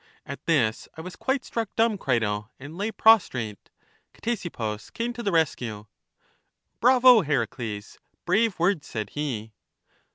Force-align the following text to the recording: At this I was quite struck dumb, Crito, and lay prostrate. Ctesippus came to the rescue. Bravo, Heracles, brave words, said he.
At 0.25 0.47
this 0.47 0.87
I 0.97 1.01
was 1.01 1.15
quite 1.15 1.45
struck 1.45 1.75
dumb, 1.75 1.99
Crito, 1.99 2.49
and 2.59 2.75
lay 2.75 2.91
prostrate. 2.91 3.69
Ctesippus 4.15 4.89
came 4.91 5.13
to 5.13 5.21
the 5.21 5.31
rescue. 5.31 5.85
Bravo, 6.79 7.21
Heracles, 7.21 7.99
brave 8.25 8.57
words, 8.57 8.87
said 8.87 9.11
he. 9.11 9.53